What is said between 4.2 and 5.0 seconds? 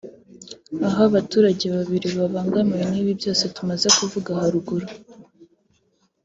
haruguru